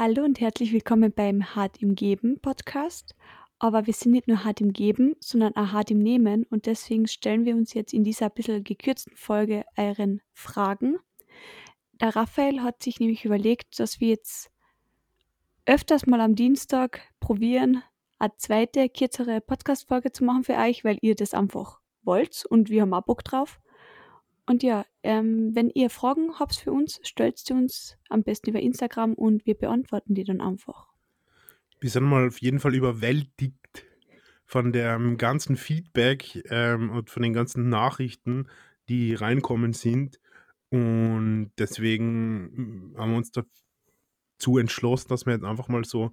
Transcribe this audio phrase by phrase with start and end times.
[0.00, 3.16] Hallo und herzlich willkommen beim Hart im Geben Podcast.
[3.58, 7.08] Aber wir sind nicht nur hart im Geben, sondern auch hart im Nehmen und deswegen
[7.08, 10.98] stellen wir uns jetzt in dieser bisschen gekürzten Folge euren Fragen.
[11.94, 14.52] Der Raphael hat sich nämlich überlegt, dass wir jetzt
[15.66, 17.82] öfters mal am Dienstag probieren,
[18.20, 22.82] eine zweite, kürzere Podcast-Folge zu machen für euch, weil ihr das einfach wollt und wir
[22.82, 23.58] haben auch Bock drauf.
[24.48, 28.60] Und ja, ähm, wenn ihr Fragen habt für uns, stellt sie uns am besten über
[28.60, 30.86] Instagram und wir beantworten die dann einfach.
[31.80, 33.84] Wir sind mal auf jeden Fall überwältigt
[34.46, 38.48] von dem ganzen Feedback ähm, und von den ganzen Nachrichten,
[38.88, 40.18] die reinkommen sind.
[40.70, 46.10] Und deswegen haben wir uns dazu entschlossen, dass wir jetzt einfach mal so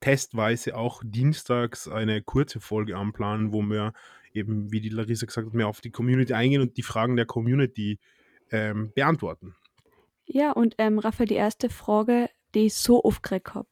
[0.00, 3.92] testweise auch dienstags eine kurze Folge anplanen, wo wir
[4.32, 7.26] eben, wie die Larissa gesagt hat, mehr auf die Community eingehen und die Fragen der
[7.26, 7.98] Community
[8.50, 9.54] ähm, beantworten.
[10.26, 13.68] Ja, und ähm, Raphael, die erste Frage, die ich so oft gekriegt habe.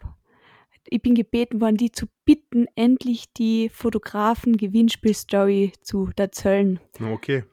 [0.87, 6.81] Ich bin gebeten worden, die zu bitten, endlich die Fotografen-Gewinnspiel-Story zu erzählen.
[7.01, 7.45] Okay.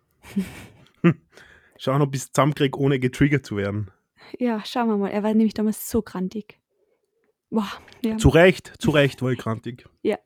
[1.78, 3.90] Schauen, ob ich es zusammenkriege, ohne getriggert zu werden.
[4.38, 5.10] Ja, schauen wir mal.
[5.10, 6.61] Er war nämlich damals so grantig.
[7.52, 7.70] Boah,
[8.02, 8.18] ja.
[8.18, 9.88] Zu Recht, zu Recht war ich grantig.
[10.02, 10.18] Ja.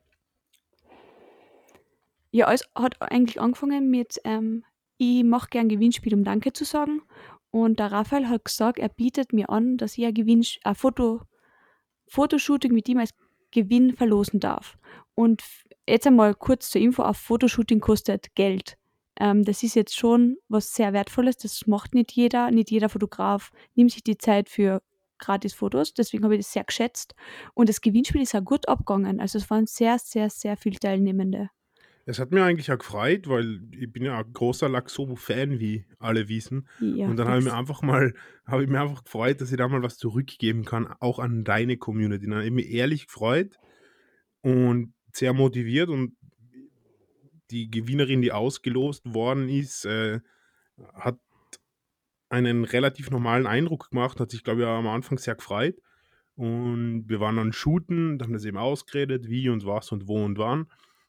[2.30, 4.64] Ja, es hat eigentlich angefangen mit, ähm,
[4.98, 7.02] ich mache gern Gewinnspiel, um Danke zu sagen.
[7.50, 11.22] Und der Raphael hat gesagt, er bietet mir an, dass ich ein, ein Foto,
[12.08, 13.14] Fotoshooting mit ihm als
[13.50, 14.76] Gewinn verlosen darf.
[15.14, 15.42] Und
[15.88, 18.76] jetzt einmal kurz zur Info, ein Fotoshooting kostet Geld.
[19.18, 23.50] Ähm, das ist jetzt schon was sehr Wertvolles, das macht nicht jeder, nicht jeder Fotograf
[23.74, 24.82] nimmt sich die Zeit für
[25.18, 27.14] gratis Fotos, deswegen habe ich das sehr geschätzt.
[27.54, 31.50] Und das Gewinnspiel ist auch gut abgegangen, also es waren sehr, sehr, sehr viele Teilnehmende.
[32.08, 36.28] Es hat mir eigentlich auch gefreut, weil ich bin ja ein großer Laxobo-Fan, wie alle
[36.28, 36.68] wissen.
[36.78, 38.14] Ja, und dann habe ich mir einfach mal,
[38.46, 41.76] habe ich mir einfach gefreut, dass ich da mal was zurückgeben kann, auch an deine
[41.78, 42.26] Community.
[42.26, 43.56] Dann habe ich mich ehrlich gefreut
[44.40, 46.16] und sehr motiviert und
[47.50, 50.20] die Gewinnerin, die ausgelost worden ist, äh,
[50.94, 51.18] hat
[52.28, 55.76] einen relativ normalen Eindruck gemacht, hat sich, glaube ich, am Anfang sehr gefreut.
[56.34, 60.38] Und wir waren dann shooten, haben das eben ausgeredet, wie und was und wo und
[60.38, 60.66] wann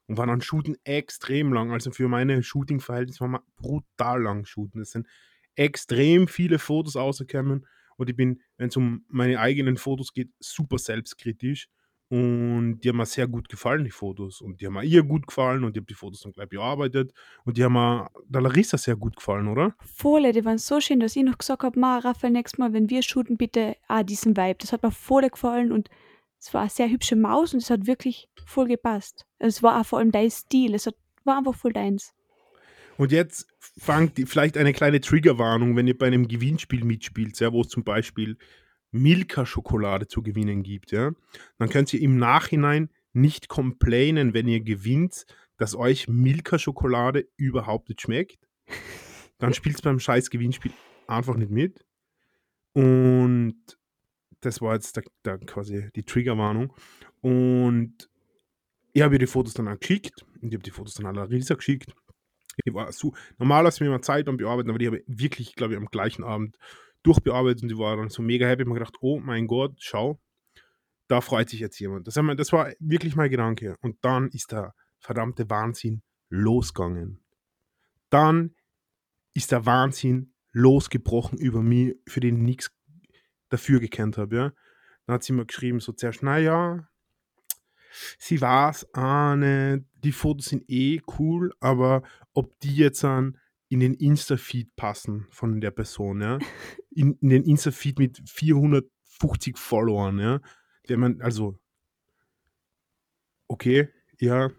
[0.08, 1.72] und waren an Shooten extrem lang.
[1.72, 4.82] Also für meine Shooting-Verhältnisse waren wir brutal lang shooten.
[4.82, 5.08] Es sind
[5.56, 7.68] extrem viele Fotos rausgekommen
[7.98, 11.68] und ich bin, wenn es um meine eigenen Fotos geht, super selbstkritisch.
[12.10, 14.40] Und die haben mir sehr gut gefallen, die Fotos.
[14.40, 17.12] Und die haben mir ihr gut gefallen und ich habe die Fotos dann gleich bearbeitet.
[17.44, 19.76] Und die haben mir der Larissa sehr gut gefallen, oder?
[19.82, 22.90] Voll, die waren so schön, dass ich noch gesagt habe, Ma, Raphael, nächstes Mal, wenn
[22.90, 24.58] wir shooten, bitte ah, diesen Vibe.
[24.60, 25.90] Das hat mir voll gefallen und
[26.40, 29.26] es war eine sehr hübsche Maus und es hat wirklich voll gepasst.
[29.40, 30.76] Es war auch vor allem dein Stil.
[30.76, 30.96] Es hat,
[31.26, 32.14] war einfach voll deins.
[32.98, 37.62] Und jetzt fangt vielleicht eine kleine Triggerwarnung, wenn ihr bei einem Gewinnspiel mitspielt, ja, wo
[37.62, 38.38] es zum Beispiel
[38.98, 41.12] Milka-Schokolade zu gewinnen gibt, ja,
[41.58, 45.26] dann könnt ihr im Nachhinein nicht complainen, wenn ihr gewinnt,
[45.58, 48.48] dass euch Milka-Schokolade überhaupt nicht schmeckt.
[49.40, 50.72] Dann spielt es beim scheiß Gewinnspiel
[51.08, 51.86] einfach nicht mit.
[52.74, 53.58] Und
[54.42, 56.74] das war jetzt der, der quasi die Triggerwarnung.
[57.22, 58.10] Und
[58.94, 61.56] ich habe ihr die Fotos dann geschickt und ich habe die Fotos dann an Larissa
[61.56, 61.94] geschickt.
[62.66, 65.74] Ich war so, normalerweise mir immer Zeit beim Bearbeiten, aber die habe ich wirklich, glaube
[65.74, 66.58] ich, am gleichen Abend
[67.08, 68.64] durchbearbeitet und die war dann so mega happy.
[68.64, 70.20] Ich habe gedacht, oh mein Gott, schau,
[71.08, 72.08] da freut sich jetzt jemand.
[72.08, 73.78] Das, das war wirklich mein Gedanke.
[73.82, 77.24] Und dann ist der verdammte Wahnsinn losgegangen.
[78.10, 78.56] Dann
[79.34, 82.72] ist der Wahnsinn losgebrochen über mich, für den ich nichts
[83.50, 84.36] dafür gekannt habe.
[84.36, 84.54] Ja.
[85.06, 86.90] Dann hat sie mir geschrieben, so zuerst, naja,
[88.18, 92.04] sie weiß auch nicht, die Fotos sind eh cool, aber
[92.34, 93.38] ob die jetzt an
[93.70, 96.40] in den Insta-Feed passen von der Person, ja.
[96.98, 100.42] In, in den Insta-Feed mit 450 Followern, ja.
[100.90, 101.60] Der man, also,
[103.48, 104.50] okay, ja,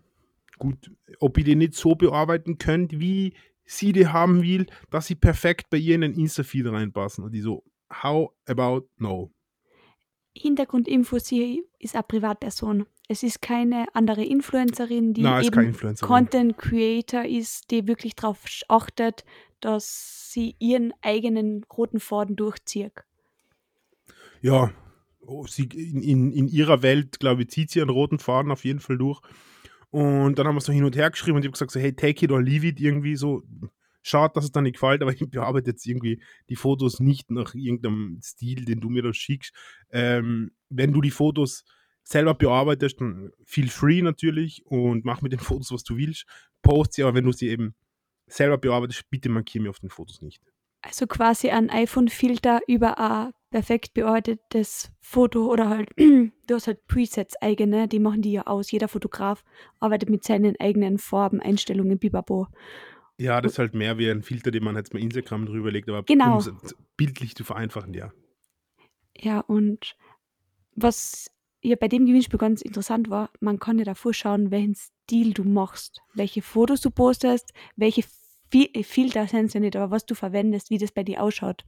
[0.58, 0.90] gut,
[1.20, 3.34] ob ihr den nicht so bearbeiten könnt, wie
[3.64, 7.24] sie die haben will, dass sie perfekt bei ihr in den Insta-Feed reinpassen.
[7.24, 9.32] Und die so, how about no?
[10.38, 12.86] Hintergrundinfo, sie ist eine Privatperson.
[13.08, 19.24] Es ist keine andere Influencerin, die Nein, eben Content Creator ist, die wirklich darauf achtet,
[19.60, 22.92] dass sie ihren eigenen roten Faden durchzieht.
[24.40, 24.70] Ja,
[25.20, 28.64] oh, sie, in, in, in ihrer Welt, glaube ich, zieht sie einen roten Faden auf
[28.64, 29.20] jeden Fall durch.
[29.90, 31.92] Und dann haben wir so hin und her geschrieben und ich habe gesagt, so, hey,
[31.92, 33.42] take it or leave it, irgendwie so.
[34.08, 37.54] Schade, dass es dann nicht gefällt, aber ich bearbeite jetzt irgendwie die Fotos nicht nach
[37.54, 39.52] irgendeinem Stil, den du mir da schickst.
[39.90, 41.64] Ähm, wenn du die Fotos
[42.02, 46.26] selber bearbeitest, dann feel free natürlich und mach mit den Fotos, was du willst.
[46.62, 47.74] Post sie, aber wenn du sie eben
[48.26, 50.42] selber bearbeitest, bitte markiere mir auf den Fotos nicht.
[50.80, 57.36] Also quasi ein iPhone-Filter über ein perfekt bearbeitetes Foto oder halt, du hast halt Presets
[57.42, 58.70] eigene, die machen die ja aus.
[58.70, 59.44] Jeder Fotograf
[59.80, 62.46] arbeitet mit seinen eigenen Farben, Einstellungen, bibabo.
[63.18, 65.88] Ja, das ist halt mehr wie ein Filter, den man jetzt mal Instagram drüber legt,
[65.88, 66.34] aber Genau.
[66.34, 68.12] um es bildlich zu vereinfachen, ja.
[69.16, 69.96] Ja, und
[70.76, 71.30] was
[71.60, 75.42] ja bei dem Gewinnspiel ganz interessant war, man kann ja davor schauen, welchen Stil du
[75.42, 78.04] machst, welche Fotos du postest, welche
[78.52, 81.64] äh, Filter sind ja nicht, aber was du verwendest, wie das bei dir ausschaut.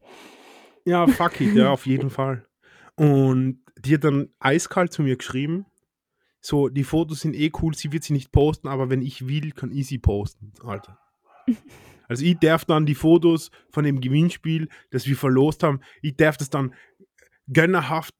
[0.84, 2.46] Ja, fuck it, ja, auf jeden Fall.
[2.94, 5.66] Und die hat dann eiskalt zu mir geschrieben,
[6.40, 9.50] so, die Fotos sind eh cool, sie wird sie nicht posten, aber wenn ich will,
[9.52, 10.98] kann ich sie posten, Alter.
[12.08, 16.36] Also ich darf dann die Fotos von dem Gewinnspiel, das wir verlost haben, ich darf
[16.36, 16.74] das dann
[17.46, 18.14] gönnerhaft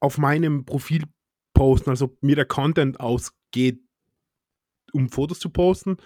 [0.00, 1.02] auf meinem Profil
[1.54, 3.80] posten, als ob mir der Content ausgeht,
[4.92, 5.96] um Fotos zu posten.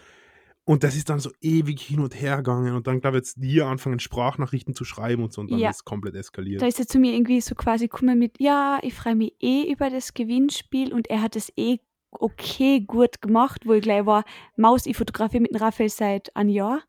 [0.65, 2.75] Und das ist dann so ewig hin und her gegangen.
[2.75, 5.41] Und dann, glaube ich, jetzt hier anfangen, Sprachnachrichten zu schreiben und so.
[5.41, 5.71] Und dann Ja.
[5.71, 6.63] ist es komplett eskaliert.
[6.63, 9.71] Da ist er zu mir irgendwie so quasi gekommen mit, ja, ich freue mich eh
[9.71, 11.79] über das Gewinnspiel und er hat es eh
[12.13, 14.25] okay gut gemacht, wo ich gleich war,
[14.57, 16.83] Maus, ich fotografiere mit dem Raphael seit einem Jahr.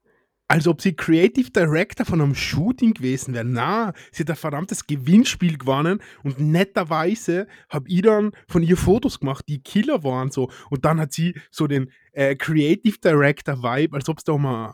[0.47, 3.45] Als ob sie Creative Director von einem Shooting gewesen wäre.
[3.45, 9.21] Na, sie hat ein verdammtes Gewinnspiel gewonnen und netterweise habe ich dann von ihr Fotos
[9.21, 10.51] gemacht, die Killer waren so.
[10.69, 14.73] Und dann hat sie so den äh, Creative Director Vibe, als ob es da ein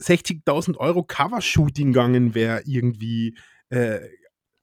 [0.00, 3.36] 60.000 Euro Cover-Shooting gegangen wäre, irgendwie
[3.68, 4.00] äh,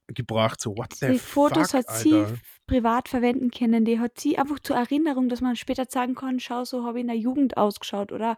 [0.08, 0.62] gebracht.
[0.62, 2.34] So, what the Die Fotos fuck, hat sie Alter.
[2.72, 3.84] Privat verwenden können.
[3.84, 7.02] Die hat sie einfach zur Erinnerung, dass man später sagen kann, schau, so habe ich
[7.02, 8.14] in der Jugend ausgeschaut.
[8.14, 8.38] Oder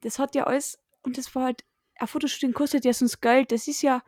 [0.00, 1.64] das hat ja alles, und das war halt,
[1.98, 3.50] ein Fotoshooting kostet ja sonst Geld.
[3.50, 4.02] Das ist ja,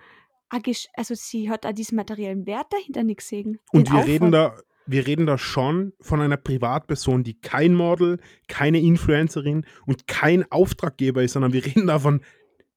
[0.51, 3.59] also sie hat auch diesen materiellen Wert dahinter nicht gesehen.
[3.73, 8.81] Und wir reden, da, wir reden da schon von einer Privatperson, die kein Model, keine
[8.81, 12.21] Influencerin und kein Auftraggeber ist, sondern wir reden da von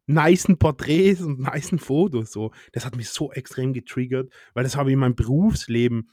[0.08, 2.32] nicen Porträts und nicen Fotos.
[2.32, 2.52] So.
[2.74, 6.10] Das hat mich so extrem getriggert, weil das habe ich in meinem Berufsleben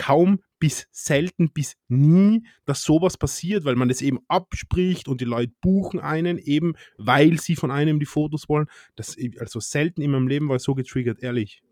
[0.00, 5.26] kaum bis selten bis nie, dass sowas passiert, weil man das eben abspricht und die
[5.26, 8.66] Leute buchen einen eben, weil sie von einem die Fotos wollen.
[8.96, 11.62] Das also selten in meinem Leben war ich so getriggert, ehrlich.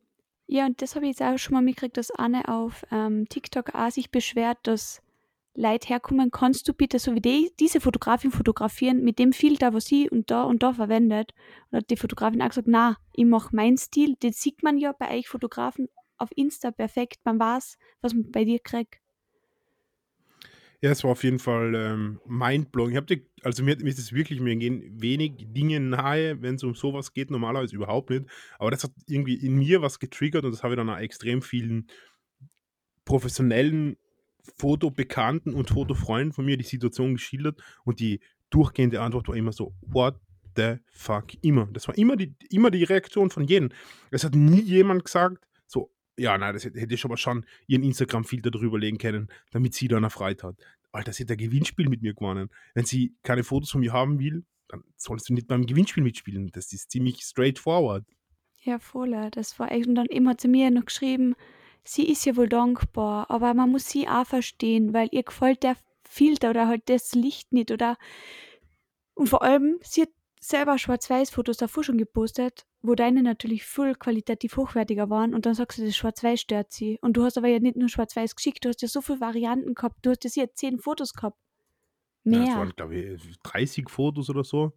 [0.47, 3.75] Ja, und das habe ich jetzt auch schon mal mitgekriegt, dass Anne auf ähm, TikTok
[3.75, 5.01] auch sich beschwert, dass
[5.55, 9.87] Leute herkommen, kannst du bitte so wie die, diese Fotografin fotografieren mit dem Filter, was
[9.87, 11.33] sie und da und da verwendet.
[11.71, 14.17] Und hat die Fotografin auch gesagt, na, ich mache meinen Stil.
[14.23, 17.21] Den sieht man ja bei euch Fotografen auf Insta perfekt.
[17.25, 19.01] Man weiß, was man bei dir kriegt.
[20.81, 22.93] Ja, es war auf jeden Fall ähm, mindblowing.
[22.93, 26.55] Ich hab dir, also mir, mir ist es wirklich, mir gehen wenig Dinge nahe, wenn
[26.55, 28.27] es um sowas geht, normalerweise überhaupt nicht.
[28.61, 31.43] Aber das hat irgendwie in mir was getriggert und das habe ich dann auch extrem
[31.43, 31.89] vielen
[33.05, 33.97] professionellen
[34.57, 39.75] Fotobekannten und Fotofreunden von mir die Situation geschildert und die durchgehende Antwort war immer so,
[39.83, 40.15] what
[40.57, 41.67] the fuck, immer.
[41.73, 43.71] Das war immer die, immer die Reaktion von jedem.
[44.11, 47.83] Es hat nie jemand gesagt, so, ja, nein, das hätte hätte ich aber schon ihren
[47.83, 50.57] Instagram-Filter drüber legen können, damit sie dann erfreut hat.
[50.93, 52.51] Alter, sie hat ein Gewinnspiel mit mir gewonnen.
[52.75, 56.51] Wenn sie keine Fotos von mir haben will, dann sollst du nicht beim Gewinnspiel mitspielen.
[56.53, 58.05] Das ist ziemlich straightforward.
[58.61, 59.31] Ja, voll.
[59.31, 59.87] Das war echt.
[59.87, 61.35] Und dann hat sie mir noch geschrieben,
[61.85, 65.77] sie ist ja wohl dankbar, aber man muss sie auch verstehen, weil ihr gefällt der
[66.05, 67.97] Filter oder halt das Licht nicht oder.
[69.15, 70.11] Und vor allem, sie hat
[70.41, 75.79] selber Schwarz-Weiß-Fotos davor schon gepostet, wo deine natürlich voll qualitativ hochwertiger waren und dann sagst
[75.79, 76.99] du, das Schwarz-Weiß stört sie.
[77.01, 79.75] Und du hast aber ja nicht nur Schwarz-Weiß geschickt, du hast ja so viele Varianten
[79.75, 81.39] gehabt, du hast ja sicher zehn Fotos gehabt.
[82.25, 82.49] Ja, Mehr.
[82.49, 84.73] es waren, glaube ich, 30 Fotos oder so.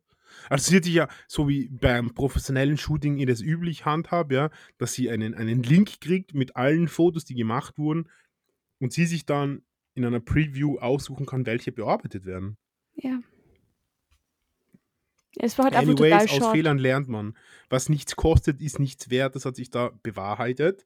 [0.50, 4.50] Also sie hat sich ja, so wie beim professionellen Shooting ihr das üblich handhabt, ja,
[4.78, 8.10] dass sie einen, einen Link kriegt mit allen Fotos, die gemacht wurden
[8.80, 12.58] und sie sich dann in einer Preview aussuchen kann, welche bearbeitet werden.
[12.96, 13.20] ja.
[15.38, 16.56] Es war halt einfach total Anyways, aus short.
[16.56, 17.38] Fehlern lernt man.
[17.70, 19.36] Was nichts kostet, ist nichts wert.
[19.36, 20.86] Das hat sich da bewahrheitet.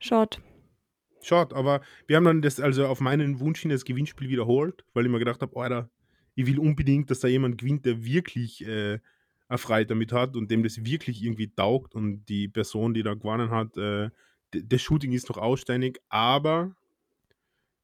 [0.00, 0.40] Short.
[1.22, 5.06] Schaut, aber wir haben dann das, also auf meinen Wunsch hin das Gewinnspiel wiederholt, weil
[5.06, 5.90] ich mir gedacht habe, Alter,
[6.34, 9.00] ich will unbedingt, dass da jemand gewinnt, der wirklich äh,
[9.48, 13.50] erfreut damit hat und dem das wirklich irgendwie taugt und die Person, die da gewonnen
[13.50, 14.10] hat, äh,
[14.52, 16.76] das Shooting ist noch ausständig, aber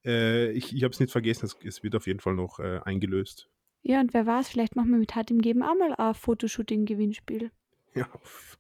[0.05, 2.81] äh, ich, ich habe es nicht vergessen, es, es wird auf jeden Fall noch äh,
[2.85, 3.49] eingelöst.
[3.83, 7.51] Ja, und wer weiß, vielleicht machen wir mit Hart im Geben auch mal ein Fotoshooting-Gewinnspiel.
[7.95, 8.59] Ja, auf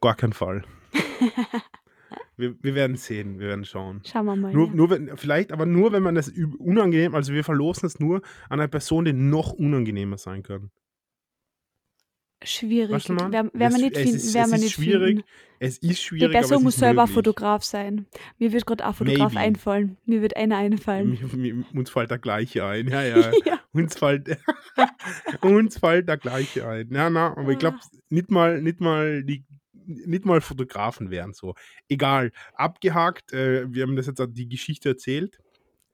[0.00, 0.64] gar keinen Fall.
[2.36, 4.02] wir, wir werden sehen, wir werden schauen.
[4.04, 4.52] Schauen wir mal.
[4.52, 4.74] Nur, ja.
[4.74, 8.60] nur wenn, vielleicht, aber nur, wenn man das unangenehm, also wir verlosen es nur an
[8.60, 10.70] eine Person, die noch unangenehmer sein kann.
[12.44, 13.08] Schwierig.
[13.08, 14.16] Werden wir Das- nicht es finden.
[14.16, 15.24] ist, wir ist nicht schwierig, finden.
[15.60, 17.14] es ist schwierig, Person es muss selber möglich.
[17.14, 18.06] Fotograf sein.
[18.38, 19.46] Mir wird gerade auch Fotograf Maybe.
[19.46, 19.96] einfallen.
[20.06, 21.18] Mir wird einer einfallen.
[21.36, 23.32] Mir- mir- Uns fällt der gleiche ein, ja, ja.
[23.44, 23.60] ja.
[23.72, 24.36] uns, fällt,
[25.42, 26.88] uns fällt der gleiche ein.
[26.92, 27.96] Ja, na, aber ich glaube, Ah.
[28.10, 29.44] nicht mal, nicht mal die
[29.86, 31.54] nicht mal Fotografen wären so.
[31.90, 33.34] Egal, abgehakt.
[33.34, 35.38] Äh, wir haben das jetzt die Geschichte erzählt.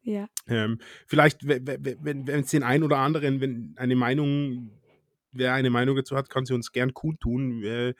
[0.02, 0.28] Ja.
[0.46, 0.78] Ähm,
[1.08, 4.70] vielleicht, wenn es den einen oder anderen, wenn eine Meinung,
[5.32, 7.62] wer eine Meinung dazu hat, kann sie uns gern kundtun.
[7.62, 7.94] Äh,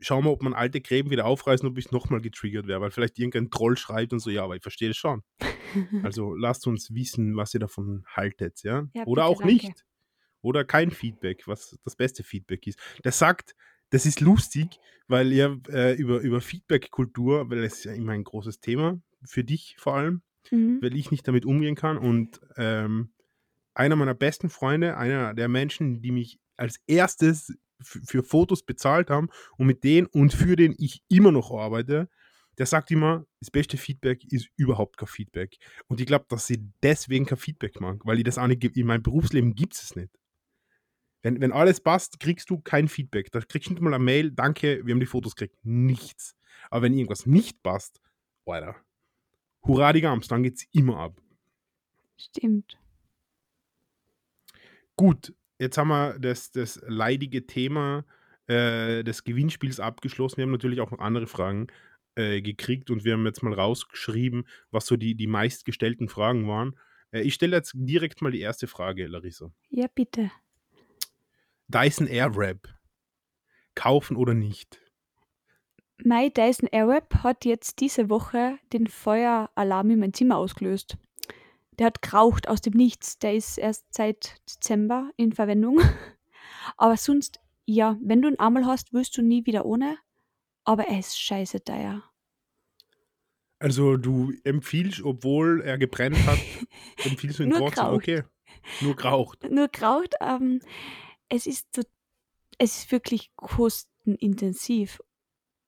[0.00, 3.18] schauen wir, ob man alte Gräben wieder aufreißen, ob ich nochmal getriggert wäre, weil vielleicht
[3.18, 5.22] irgendein Troll schreibt und so, ja, aber ich verstehe es schon.
[6.02, 8.88] also lasst uns wissen, was ihr davon haltet, ja.
[8.94, 9.54] ja oder auch danke.
[9.54, 9.84] nicht.
[10.40, 12.78] Oder kein Feedback, was das beste Feedback ist.
[13.04, 13.54] Der sagt,
[13.90, 18.24] das ist lustig, weil ihr äh, über, über Feedback-Kultur, weil das ist ja immer ein
[18.24, 20.78] großes Thema, für dich vor allem, mhm.
[20.82, 21.96] weil ich nicht damit umgehen kann.
[21.96, 23.12] Und ähm,
[23.74, 29.28] einer meiner besten Freunde, einer der Menschen, die mich als erstes für Fotos bezahlt haben
[29.56, 32.08] und mit denen und für den ich immer noch arbeite,
[32.58, 35.56] der sagt immer, das beste Feedback ist überhaupt kein Feedback.
[35.88, 38.86] Und ich glaube, dass sie deswegen kein Feedback mag, weil ich das auch nicht, in
[38.86, 40.10] meinem Berufsleben gibt es nicht.
[41.22, 43.30] Wenn, wenn alles passt, kriegst du kein Feedback.
[43.30, 45.56] Da kriegst du nicht mal eine Mail, danke, wir haben die Fotos gekriegt.
[45.64, 46.36] Nichts.
[46.68, 48.00] Aber wenn irgendwas nicht passt,
[48.44, 48.76] Alter,
[49.62, 51.20] hurra die Gams, dann geht's immer ab.
[52.16, 52.76] Stimmt.
[54.96, 58.04] Gut, jetzt haben wir das, das leidige Thema
[58.46, 60.38] äh, des Gewinnspiels abgeschlossen.
[60.38, 61.68] Wir haben natürlich auch noch andere Fragen
[62.16, 66.76] äh, gekriegt und wir haben jetzt mal rausgeschrieben, was so die, die meistgestellten Fragen waren.
[67.12, 69.50] Äh, ich stelle jetzt direkt mal die erste Frage, Larissa.
[69.70, 70.30] Ja, bitte.
[71.68, 72.68] Dyson Airwrap.
[73.74, 74.78] Kaufen oder nicht?
[76.04, 80.98] Mein Dyson Airwrap hat jetzt diese Woche den Feueralarm in mein Zimmer ausgelöst.
[81.82, 83.18] Der hat geraucht aus dem Nichts.
[83.18, 85.80] Der ist erst seit Dezember in Verwendung.
[86.76, 89.98] Aber sonst, ja, wenn du ihn einmal hast, wirst du nie wieder ohne.
[90.62, 92.04] Aber er ist scheiße teuer.
[93.58, 96.38] Also du empfiehlst, obwohl er gebrennt hat,
[97.04, 98.22] empfiehlst du ihn trotzdem, okay.
[98.80, 99.44] Nur geraucht.
[99.50, 100.14] Nur geraucht.
[100.20, 100.60] Ähm,
[101.28, 101.82] es ist so,
[102.58, 105.00] es ist wirklich kostenintensiv.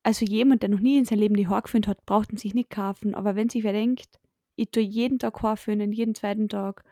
[0.04, 2.54] Also jemand, der noch nie in seinem Leben die Haare geföhnt hat, braucht ihn sich
[2.54, 3.16] nicht kaufen.
[3.16, 4.21] Aber wenn sich wer denkt,
[4.56, 6.84] ich tue jeden Tag Haar föhnen, jeden zweiten Tag,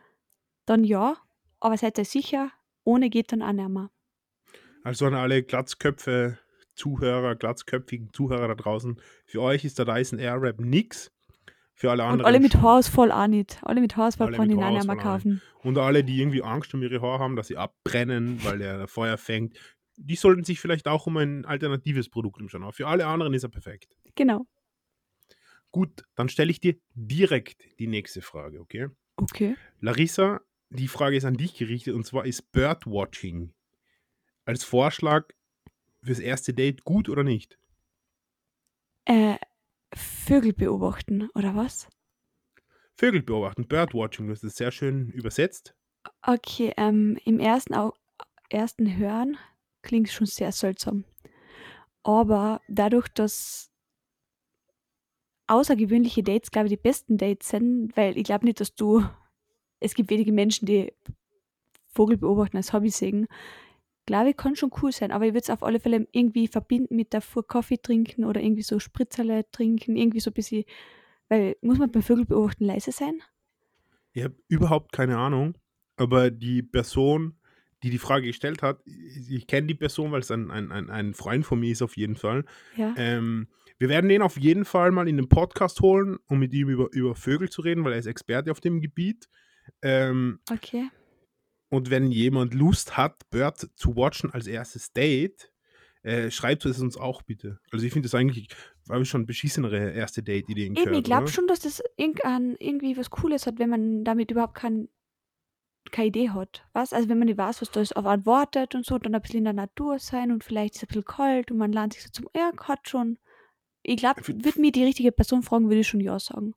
[0.66, 1.16] dann ja.
[1.60, 2.50] Aber seid ihr sicher,
[2.84, 3.90] ohne geht dann auch nicht mehr.
[4.82, 6.38] Also an alle Glatzköpfe,
[6.74, 11.12] Zuhörer, glatzköpfigen Zuhörer da draußen, für euch ist der Dyson Airwrap nix.
[11.74, 12.20] Für alle anderen.
[12.20, 13.58] Und alle mit Haarausfall auch nicht.
[13.62, 15.40] Alle mit Haarausfall kann ich auch nicht mehr kaufen.
[15.62, 19.16] Und alle, die irgendwie Angst um ihre Haare haben, dass sie abbrennen, weil der Feuer
[19.16, 19.56] fängt,
[19.96, 22.62] die sollten sich vielleicht auch um ein alternatives Produkt umschauen.
[22.62, 23.96] Aber für alle anderen ist er perfekt.
[24.14, 24.46] Genau.
[25.72, 28.88] Gut, dann stelle ich dir direkt die nächste Frage, okay?
[29.16, 29.56] Okay.
[29.80, 33.54] Larissa, die Frage ist an dich gerichtet und zwar ist Birdwatching
[34.44, 35.28] als Vorschlag
[36.02, 37.58] fürs erste Date gut oder nicht?
[39.06, 39.36] Äh,
[39.94, 41.88] Vögel beobachten, oder was?
[42.94, 45.74] Vögel beobachten, Birdwatching, das ist sehr schön übersetzt.
[46.22, 47.94] Okay, ähm, im ersten, Au
[48.50, 49.38] ersten Hören
[49.82, 51.04] klingt schon sehr seltsam.
[52.02, 53.71] Aber dadurch, dass
[55.52, 59.04] außergewöhnliche Dates, glaube ich, die besten Dates sind, weil ich glaube nicht, dass du,
[59.80, 60.92] es gibt wenige Menschen, die
[61.92, 63.26] Vogel beobachten als Hobby sehen.
[64.06, 66.96] Glaube ich, kann schon cool sein, aber ich würde es auf alle Fälle irgendwie verbinden
[66.96, 70.64] mit davor Kaffee trinken oder irgendwie so Spritzerle trinken, irgendwie so ein bisschen,
[71.28, 73.20] weil muss man beim Vögel beobachten leise sein?
[74.12, 75.56] Ich habe überhaupt keine Ahnung,
[75.96, 77.36] aber die Person,
[77.82, 81.44] die die Frage gestellt hat, ich kenne die Person, weil es ein, ein, ein, Freund
[81.46, 82.44] von mir ist auf jeden Fall.
[82.76, 82.94] Ja.
[82.96, 83.48] Ähm,
[83.82, 86.88] wir werden den auf jeden Fall mal in den Podcast holen, um mit ihm über,
[86.92, 89.28] über Vögel zu reden, weil er ist Experte auf dem Gebiet.
[89.82, 90.88] Ähm, okay.
[91.68, 95.50] Und wenn jemand Lust hat, Bird zu watchen als erstes Date,
[96.04, 97.58] äh, schreibt es uns auch bitte.
[97.72, 98.54] Also ich finde das eigentlich,
[98.88, 100.96] habe ich schon beschissenere erste Date-Ideen gehört.
[100.96, 104.90] Ich glaube schon, dass das irgendwie was Cooles hat, wenn man damit überhaupt kein,
[105.90, 106.64] keine Idee hat.
[106.72, 106.92] Was?
[106.92, 109.22] Also wenn man nicht weiß, was da ist, auf einen wartet und so, dann ein
[109.22, 111.94] bisschen in der Natur sein und vielleicht ist es ein bisschen kalt und man lernt
[111.94, 113.18] sich so zum, ja, hat schon
[113.82, 116.54] ich glaube, würde mir die richtige Person fragen, würde ich schon ja sagen.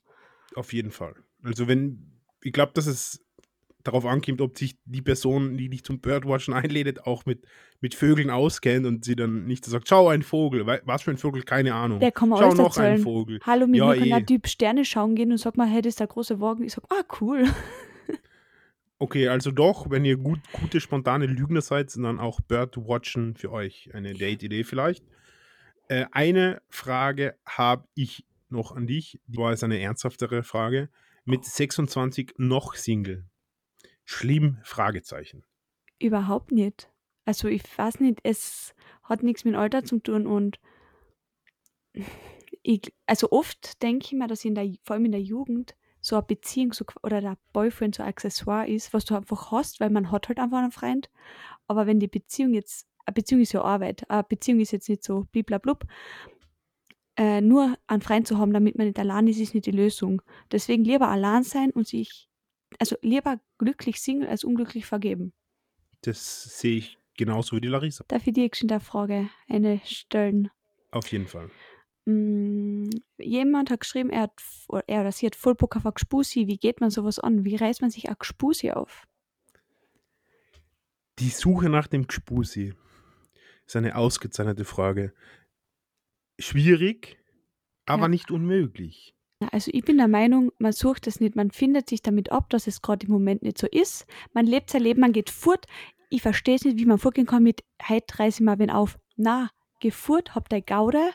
[0.56, 1.16] Auf jeden Fall.
[1.44, 3.22] Also wenn, ich glaube, dass es
[3.84, 7.46] darauf ankommt, ob sich die Person, die dich zum Birdwatchen einlädt, auch mit,
[7.82, 11.44] mit Vögeln auskennt und sie dann nicht sagt, schau, ein Vogel, was für ein Vogel,
[11.44, 12.00] keine Ahnung.
[12.00, 12.94] Der kann man schau noch erzählen.
[12.94, 13.40] einen Vogel.
[13.46, 14.10] Hallo, mit ja, mir kann eh.
[14.10, 16.64] der Typ Sterne schauen gehen und sagt mal, hey, das ist der große Wagen.
[16.64, 17.46] Ich sag, ah, cool.
[18.98, 23.90] Okay, also doch, wenn ihr gut, gute, spontane Lügner seid, dann auch Birdwatchen für euch
[23.94, 25.04] eine Date-Idee vielleicht.
[25.88, 29.20] Äh, eine Frage habe ich noch an dich.
[29.28, 30.90] Die war jetzt eine ernsthaftere Frage.
[31.26, 33.26] Mit 26 noch Single.
[34.04, 34.60] Schlimm?
[34.64, 35.44] Fragezeichen.
[36.00, 36.92] Überhaupt nicht.
[37.26, 40.60] Also ich weiß nicht, es hat nichts mit Alter zu tun und
[42.62, 46.16] ich, also oft denke ich mir, dass in der, vor allem in der Jugend so
[46.16, 49.90] eine Beziehung so, oder der Boyfriend so ein Accessoire ist, was du einfach hast, weil
[49.90, 51.10] man hat halt einfach einen Freund.
[51.68, 54.10] Aber wenn die Beziehung jetzt eine Beziehung ist ja Arbeit.
[54.10, 55.86] Eine Beziehung ist jetzt nicht so bliblablub.
[57.18, 60.22] Äh, nur einen Freund zu haben, damit man nicht allein ist, ist nicht die Lösung.
[60.52, 62.28] Deswegen lieber allein sein und sich,
[62.80, 65.34] also lieber glücklich Single als unglücklich vergeben.
[66.02, 68.04] Das sehe ich genauso wie die Larissa.
[68.08, 70.50] Darf ich dir schon der Frage eine stellen?
[70.92, 71.50] Auf jeden Fall.
[72.06, 74.34] Mm, jemand hat geschrieben, er, hat,
[74.88, 76.48] er oder sie hat voll Bock auf Gspusi.
[76.48, 77.46] Wie geht man sowas an?
[77.46, 79.08] Wie reißt man sich ein Gspusi auf?
[81.20, 82.74] Die Suche nach dem Gspusi
[83.66, 85.14] ist eine ausgezeichnete Frage.
[86.40, 87.18] Schwierig,
[87.86, 88.08] aber Ja.
[88.10, 89.14] nicht unmöglich.
[89.52, 92.68] Also ich bin der Meinung, man sucht es nicht, man findet sich damit ab, dass
[92.68, 94.06] es gerade im Moment nicht so ist.
[94.34, 95.66] Man lebt sein Leben, man geht fort.
[96.10, 98.98] Ich verstehe es nicht, wie man vorgehen kann mit, heute reiße ich mal wen auf.
[99.18, 99.50] Na,
[99.82, 101.12] geh fort, hab deine Gaude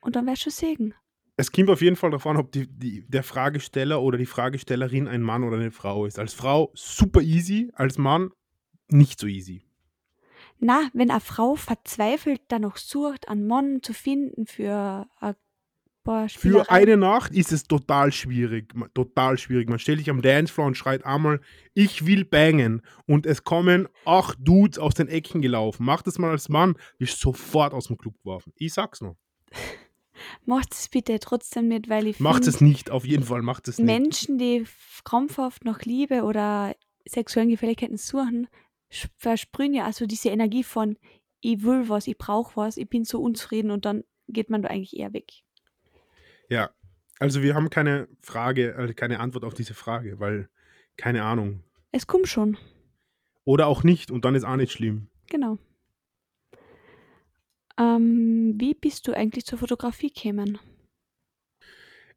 [0.00, 0.94] und dann wirst du sehen.
[1.38, 5.06] Es kommt auf jeden Fall darauf an, ob die, die, der Fragesteller oder die Fragestellerin
[5.08, 6.18] ein Mann oder eine Frau ist.
[6.18, 8.30] Als Frau super easy, als Mann
[8.88, 9.65] nicht so easy.
[10.58, 15.34] Na, wenn eine Frau verzweifelt danach sucht, einen Mann zu finden für ein
[16.02, 18.72] paar Für Spielereien, eine Nacht ist es total schwierig.
[18.94, 19.68] Total schwierig.
[19.68, 21.40] Man stellt sich am Dancefloor und schreit einmal,
[21.74, 22.80] ich will bangen.
[23.06, 25.84] Und es kommen acht Dudes aus den Ecken gelaufen.
[25.84, 28.52] Mach das mal als Mann, bist sofort aus dem Club geworfen.
[28.56, 29.16] Ich sag's noch.
[30.46, 33.78] macht es bitte trotzdem nicht, weil ich Macht es nicht, auf jeden Fall macht es
[33.78, 33.86] nicht.
[33.86, 34.64] Menschen, die
[35.04, 36.74] krampfhaft nach Liebe oder
[37.08, 38.48] sexuellen Gefälligkeiten suchen,
[39.18, 40.96] versprühen ja also diese Energie von
[41.40, 44.68] ich will was, ich brauche was, ich bin so unzufrieden und dann geht man da
[44.68, 45.32] eigentlich eher weg.
[46.48, 46.70] Ja,
[47.18, 50.48] also wir haben keine Frage, äh, keine Antwort auf diese Frage, weil
[50.96, 51.62] keine Ahnung.
[51.92, 52.56] Es kommt schon,
[53.44, 55.08] Oder auch nicht und dann ist auch nicht schlimm.
[55.28, 55.58] genau.
[57.78, 60.58] Ähm, wie bist du eigentlich zur Fotografie gekommen?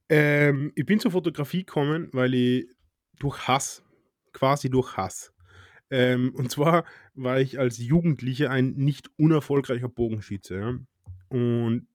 [0.07, 2.67] Ähm, ich bin zur Fotografie gekommen, weil ich
[3.19, 3.83] durch Hass,
[4.31, 5.33] quasi durch Hass.
[5.91, 10.60] Ähm, und zwar war ich als Jugendlicher ein nicht unerfolgreicher Bogenschütze.
[10.60, 10.79] Ja?
[11.29, 11.88] Und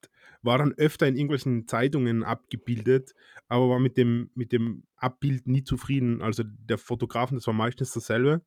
[0.42, 3.14] war dann öfter in irgendwelchen Zeitungen abgebildet,
[3.48, 6.20] aber war mit dem, mit dem Abbild nie zufrieden.
[6.20, 8.42] Also der Fotografen, das war meistens dasselbe.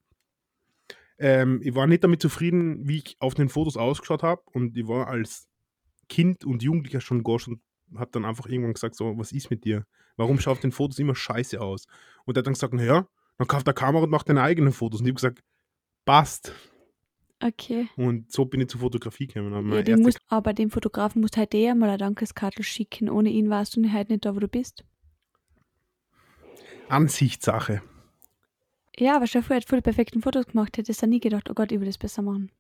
[1.17, 4.41] Ähm, ich war nicht damit zufrieden, wie ich auf den Fotos ausgeschaut habe.
[4.52, 5.48] Und ich war als
[6.08, 7.62] Kind und Jugendlicher schon gosch und
[7.95, 9.86] habe dann einfach irgendwann gesagt, so, was ist mit dir?
[10.17, 11.88] Warum schaut den Fotos immer scheiße aus?
[12.26, 15.00] Und er hat dann gesagt, naja, dann kauft der Kamera und macht deine eigenen Fotos.
[15.00, 15.43] Und ich habe gesagt,
[16.06, 16.54] passt.
[17.43, 17.88] Okay.
[17.95, 19.71] Und so bin ich zur Fotografie gekommen.
[19.86, 23.10] Ja, musst, aber dem Fotografen musst halt eher mal eine Dankeskarte schicken.
[23.10, 24.84] Ohne ihn warst du halt nicht da, wo du bist.
[26.89, 27.84] Ansichtssache.
[28.97, 31.71] Ja, aber Stefan hat voll die perfekten Fotos gemacht, hättest du nie gedacht, oh Gott,
[31.71, 32.52] ich will das besser machen.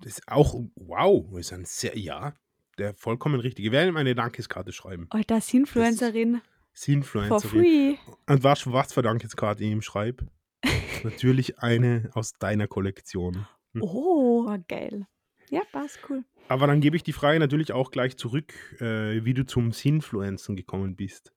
[0.00, 2.34] Das ist auch, wow, ist ein sehr, ja,
[2.78, 3.66] der vollkommen richtig.
[3.66, 5.08] Ich werde ihm eine Dankeskarte schreiben.
[5.14, 6.40] Oh, das ist Influencerin.
[6.40, 7.50] For Sinfluencerin.
[7.50, 7.96] free.
[8.26, 10.26] Und was, was für Dankeskarte ich ihm schreibe?
[11.04, 13.46] Natürlich eine aus deiner Kollektion.
[13.80, 15.06] Oh, geil.
[15.50, 16.24] Ja, passt, cool.
[16.48, 20.56] Aber dann gebe ich die Frage natürlich auch gleich zurück, äh, wie du zum Sinfluenzen
[20.56, 21.32] gekommen bist.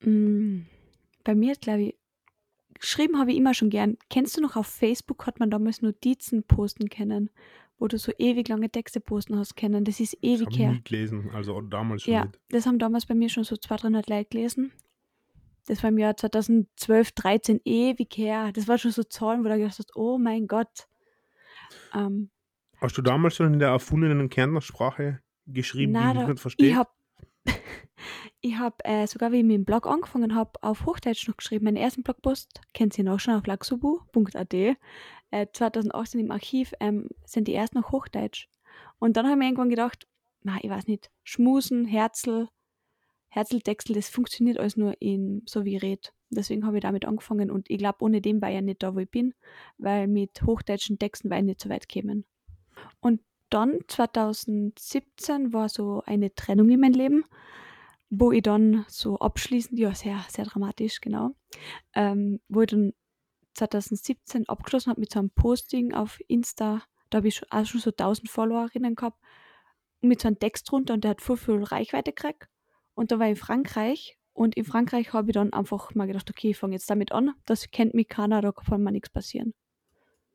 [0.00, 0.62] Mm,
[1.24, 1.94] bei mir, glaube ich,
[2.74, 3.96] geschrieben habe ich immer schon gern.
[4.08, 7.30] Kennst du noch, auf Facebook hat man damals Notizen posten können,
[7.80, 9.84] wo du so ewig lange Texte posten hast können.
[9.84, 10.72] Das ist Das ewig habe ich her.
[10.72, 12.38] nie gelesen, also damals schon Ja, nicht.
[12.50, 14.72] das haben damals bei mir schon so 200, 300 Leute gelesen.
[15.66, 18.50] Das war im Jahr 2012, 13, ewig her.
[18.52, 20.86] Das war schon so Zahlen, wo du gedacht hast, oh mein Gott.
[21.94, 22.30] Ähm,
[22.80, 26.68] Hast du damals schon in der erfundenen Kärntnersprache geschrieben, na, die ich da, nicht verstehe?
[26.70, 26.90] ich habe
[28.40, 31.64] ich hab, äh, sogar, wie ich mit dem Blog angefangen habe, auf Hochdeutsch noch geschrieben.
[31.66, 34.54] Meinen ersten Blogpost kennt ihr noch schon auf laxubu.at.
[35.30, 38.48] Äh, 2018 im Archiv ähm, sind die ersten noch Hochdeutsch.
[38.98, 40.06] Und dann habe ich mir irgendwann gedacht,
[40.42, 42.48] na, ich weiß nicht, Schmusen, Herzl,
[43.28, 46.12] Herzltextel, das funktioniert alles nur in so wie red.
[46.30, 48.94] Deswegen habe ich damit angefangen und ich glaube, ohne dem war ich ja nicht da,
[48.94, 49.34] wo ich bin,
[49.78, 52.24] weil mit hochdeutschen Texten war ich nicht so weit gekommen.
[53.00, 57.24] Und dann 2017 war so eine Trennung in meinem Leben,
[58.10, 61.30] wo ich dann so abschließend, ja, sehr, sehr dramatisch, genau,
[61.94, 62.92] ähm, wo ich dann
[63.68, 66.82] 2017 abgeschlossen habe mit so einem Posting auf Insta.
[67.10, 69.18] Da habe ich schon, auch schon so 1000 Followerinnen gehabt.
[70.00, 72.48] Mit so einem Text drunter und der hat voll viel Reichweite gekriegt.
[72.94, 76.30] Und da war ich in Frankreich und in Frankreich habe ich dann einfach mal gedacht,
[76.30, 77.34] okay, ich fange jetzt damit an.
[77.44, 79.52] Das kennt mich keiner, da kann mir nichts passieren.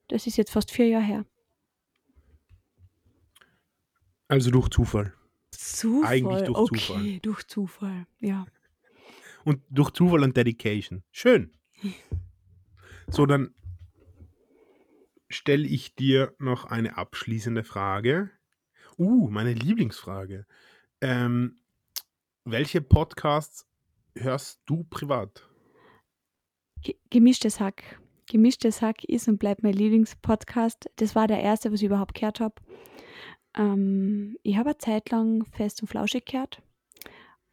[0.08, 1.26] Das ist jetzt fast vier Jahre her.
[4.28, 5.14] Also durch Zufall.
[5.52, 6.12] Zufall.
[6.12, 7.20] Eigentlich durch okay, Zufall.
[7.22, 8.08] durch Zufall.
[8.20, 8.46] Ja.
[9.44, 11.04] Und durch Zufall und Dedication.
[11.12, 11.52] Schön.
[13.08, 13.54] So, dann
[15.30, 18.32] stelle ich dir noch eine abschließende Frage.
[18.98, 20.46] Uh, meine Lieblingsfrage.
[21.02, 21.60] Ähm,
[22.46, 23.68] welche Podcasts
[24.16, 25.50] hörst du privat?
[26.82, 28.00] Ge gemischtes Hack.
[28.28, 30.90] Gemischtes Hack ist und bleibt mein Lieblingspodcast.
[30.96, 32.56] Das war der erste, was ich überhaupt gehört habe.
[33.56, 36.62] Ähm, ich habe eine Zeit lang fest und flauschig gehört,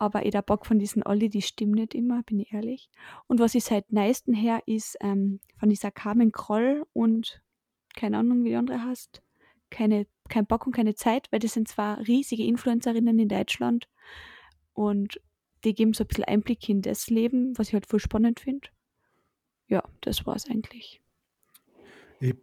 [0.02, 2.90] aber ich der Bock von diesen Olli, die stimmen nicht immer, bin ich ehrlich.
[3.28, 7.40] Und was ich seit neuestem her ist ähm, von dieser Carmen Kroll und
[7.94, 9.22] keine Ahnung, wie die andere heißt,
[9.70, 13.88] keine, kein Bock und keine Zeit, weil das sind zwar riesige Influencerinnen in Deutschland
[14.72, 15.20] und
[15.62, 18.70] die geben so ein bisschen Einblick in das Leben, was ich halt voll spannend finde.
[19.68, 21.00] Ja, das war es eigentlich.
[22.18, 22.34] Ich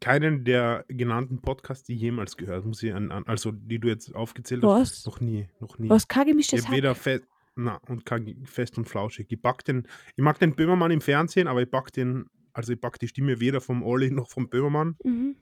[0.00, 4.14] keinen der genannten Podcasts, die jemals gehört, muss ich an, an also die du jetzt
[4.14, 4.90] aufgezählt Was?
[4.90, 5.06] hast.
[5.06, 5.88] Noch nie, noch nie.
[5.88, 6.76] Was gemischtes Hack?
[6.76, 7.24] weder fest,
[7.56, 9.26] na, und kein fest und flauschig.
[9.30, 12.80] Ich, back den, ich mag den Böhmermann im Fernsehen, aber ich back den, also ich
[12.80, 15.36] back die Stimme weder vom Olli noch vom Böhmermann Mhm.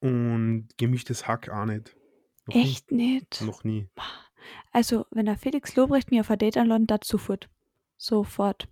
[0.00, 1.96] und gemischtes Hack auch nicht.
[2.46, 2.62] Noch nie.
[2.62, 3.42] Echt nicht.
[3.42, 3.88] Noch nie.
[4.72, 7.48] Also, wenn der Felix Lobrecht mir auf ein Date anladen, das sofort.
[7.96, 8.68] Sofort.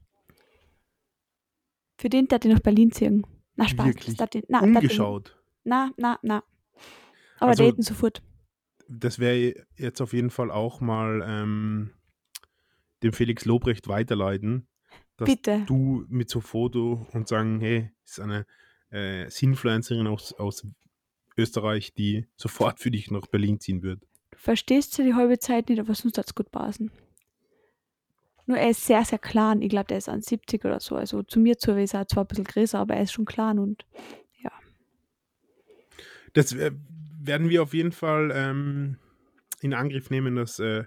[1.98, 3.26] Für den, der den nach Berlin ziehen.
[3.56, 3.86] Na, Spaß.
[3.86, 4.16] Wirklich?
[4.16, 5.36] Das na, Umgeschaut.
[5.64, 6.42] na, na, na.
[7.38, 8.22] Aber Also- daten sofort.
[8.88, 11.90] Das wäre jetzt auf jeden Fall auch mal ähm,
[13.02, 14.68] dem Felix Lobrecht weiterleiten,
[15.16, 15.64] dass Bitte.
[15.66, 18.46] du mit so Foto und sagen, hey, ist eine
[18.92, 20.64] äh, Influencerin aus, aus
[21.36, 24.00] Österreich, die sofort für dich nach Berlin ziehen wird.
[24.30, 26.92] Du verstehst ja die halbe Zeit nicht, aber sonst hat's gut passen.
[28.46, 29.60] Nur er ist sehr, sehr klein.
[29.62, 30.94] Ich glaube, der ist an 70 oder so.
[30.96, 33.58] Also zu mir zu ist er zwar ein bisschen größer, aber er ist schon klein
[33.58, 33.84] und
[36.32, 36.70] Das äh,
[37.18, 38.98] werden wir auf jeden Fall ähm,
[39.62, 40.84] in Angriff nehmen, dass äh,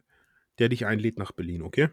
[0.60, 1.90] der dich einlädt nach Berlin, okay?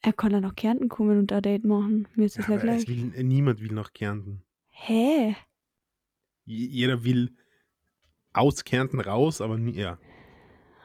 [0.00, 2.06] er kann dann nach Kärnten kommen und ein Date machen.
[2.14, 2.86] Mir ist das Ja, ja gleich.
[2.88, 4.42] will, äh, niemand will nach Kärnten.
[4.70, 5.34] Hä?
[6.44, 7.34] Jeder will
[8.34, 9.98] aus Kärnten raus, aber nie, ja.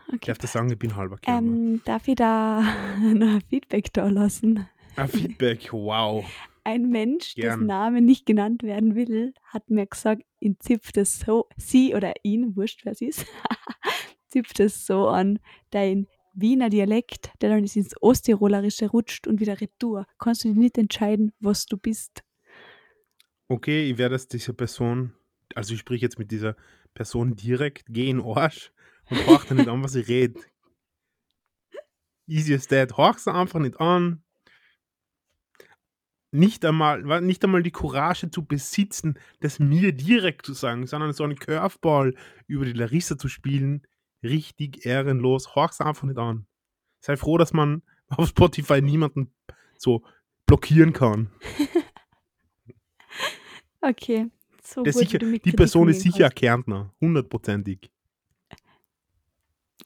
[0.10, 0.28] Ich Okay.
[0.28, 1.18] darf das sagen, ich bin halber.
[1.26, 2.62] Ähm, darf ich da
[3.14, 4.68] noch ein Feedback da lassen?
[4.96, 6.26] Ah, Feedback, wow.
[6.64, 7.52] Ein Mensch, Gern.
[7.52, 12.14] dessen Name nicht genannt werden will, hat mir gesagt, ihn zipft es so, sie oder
[12.24, 13.26] ihn, wurscht, wer es ist,
[14.28, 15.40] zipft es so an,
[15.72, 20.06] dein Wiener Dialekt, der dann ins Osttirolerische rutscht und wieder retour.
[20.20, 22.24] Kannst du dir nicht entscheiden, was du bist.
[23.48, 25.14] Okay, ich werde es dieser Person,
[25.56, 26.56] also ich spreche jetzt mit dieser
[26.94, 28.72] Person direkt, geh in Arsch
[29.10, 30.40] und horch dir nicht an, was ich rede.
[32.28, 32.98] Easy as that.
[32.98, 34.24] Horch sie einfach nicht an.
[36.32, 41.24] Nicht einmal, nicht einmal die Courage zu besitzen, das mir direkt zu sagen, sondern so
[41.24, 42.14] einen Curveball
[42.46, 43.88] über die Larissa zu spielen.
[44.22, 45.56] Richtig ehrenlos.
[45.56, 46.46] Horch sie einfach nicht an.
[47.00, 49.34] Sei froh, dass man auf Spotify niemanden
[49.78, 50.04] so
[50.46, 51.32] blockieren kann.
[53.82, 54.30] Okay,
[54.62, 56.30] so Der gut, sicher, die Person ist sicher.
[56.30, 57.90] Kärntner, hundertprozentig.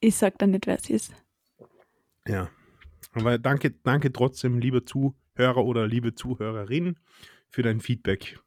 [0.03, 1.13] Ich sag dann nicht, wer es ist.
[2.27, 2.49] Ja.
[3.13, 6.99] Aber danke, danke trotzdem, lieber Zuhörer oder liebe Zuhörerin,
[7.49, 8.37] für dein Feedback.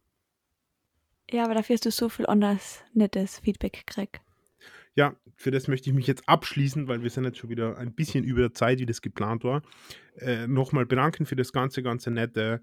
[1.31, 4.21] Ja, aber dafür hast du so viel anderes nettes Feedback gekriegt.
[4.97, 7.95] Ja, für das möchte ich mich jetzt abschließen, weil wir sind jetzt schon wieder ein
[7.95, 9.63] bisschen über der Zeit, wie das geplant war.
[10.17, 12.61] Äh, Nochmal bedanken für das ganze, ganze nette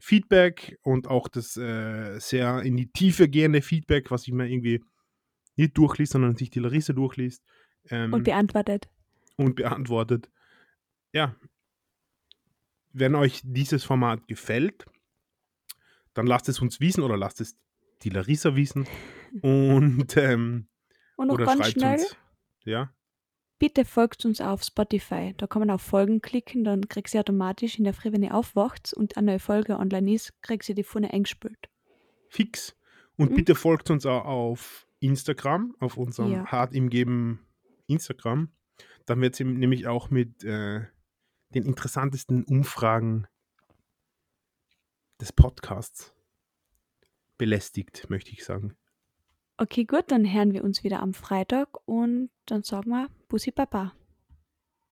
[0.00, 4.82] Feedback und auch das äh, sehr in die Tiefe gehende Feedback, was ich mir irgendwie
[5.54, 7.44] nicht durchliest, sondern sich die Larissa durchliest.
[7.90, 8.88] Ähm, Und beantwortet.
[9.36, 10.30] und beantwortet.
[11.12, 11.34] Ja.
[12.92, 14.84] Wenn euch dieses Format gefällt,
[16.14, 17.56] dann lasst es uns wissen oder lasst es
[18.02, 18.86] die Larissa wissen.
[19.42, 20.68] Und ähm,
[21.16, 22.16] Und noch oder ganz schreibt schnell, uns.
[22.64, 22.92] Ja,
[23.58, 25.32] bitte folgt uns auf Spotify.
[25.38, 28.34] Da kann man auf Folgen klicken, dann kriegst du automatisch in der Früh, wenn ihr
[28.34, 31.70] aufwacht und eine neue Folge online ist, kriegst du die vorne eingespült.
[32.28, 32.76] fix.
[33.16, 33.36] Und Mhm.
[33.36, 36.46] bitte folgt uns auch auf Instagram, auf unserem Ja.
[36.46, 37.40] Hart im Geben
[37.86, 38.52] Instagram.
[39.06, 40.86] Dann wird sie nämlich auch mit äh,
[41.54, 43.26] den interessantesten Umfragen
[45.20, 46.14] des Podcasts
[47.38, 48.76] belästigt, möchte ich sagen.
[49.56, 53.92] Okay, gut, dann hören wir uns wieder am Freitag und dann sagen wir Bussi Baba.